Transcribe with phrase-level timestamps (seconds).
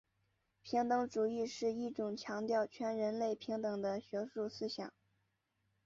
[0.63, 4.91] 平等主义是一种强调全人类平等的学术思想。